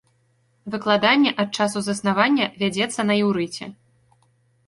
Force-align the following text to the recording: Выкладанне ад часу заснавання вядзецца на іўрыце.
Выкладанне 0.75 1.33
ад 1.43 1.49
часу 1.59 1.83
заснавання 1.89 2.45
вядзецца 2.63 3.01
на 3.09 3.13
іўрыце. 3.23 3.65